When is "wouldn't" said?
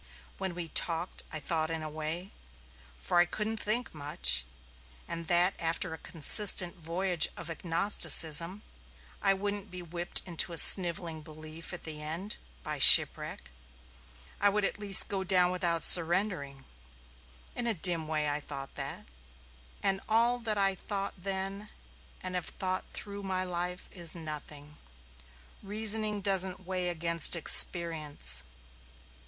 9.35-9.69